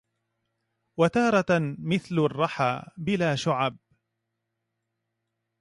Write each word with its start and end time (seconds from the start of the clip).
وتارةً 0.99 1.75
مثل 1.79 2.15
الرَّحى 2.15 2.83
بلا 2.97 3.35
شُعَبْ 3.35 3.77